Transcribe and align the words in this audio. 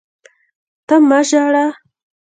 ته 0.87 0.95
مه 1.07 1.19
ژاړه! 1.29 1.65